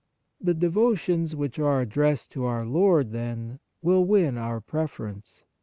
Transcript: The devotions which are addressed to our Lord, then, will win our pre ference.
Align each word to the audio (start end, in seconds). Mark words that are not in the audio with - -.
The 0.41 0.55
devotions 0.55 1.35
which 1.35 1.59
are 1.59 1.79
addressed 1.79 2.31
to 2.31 2.43
our 2.45 2.65
Lord, 2.65 3.11
then, 3.11 3.59
will 3.83 4.03
win 4.03 4.35
our 4.35 4.59
pre 4.59 4.85
ference. 4.85 5.43